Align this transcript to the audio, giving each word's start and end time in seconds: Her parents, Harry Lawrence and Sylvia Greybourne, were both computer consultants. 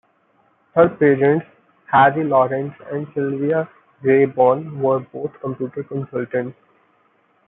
Her 0.73 0.89
parents, 0.89 1.45
Harry 1.91 2.23
Lawrence 2.23 2.73
and 2.91 3.05
Sylvia 3.13 3.69
Greybourne, 4.01 4.77
were 4.81 4.97
both 4.97 5.39
computer 5.41 5.83
consultants. 5.83 6.57